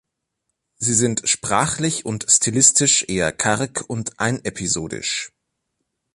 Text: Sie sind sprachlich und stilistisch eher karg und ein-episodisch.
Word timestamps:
Sie 0.77 0.95
sind 0.95 1.21
sprachlich 1.29 2.07
und 2.07 2.25
stilistisch 2.27 3.03
eher 3.07 3.31
karg 3.31 3.83
und 3.87 4.19
ein-episodisch. 4.19 5.31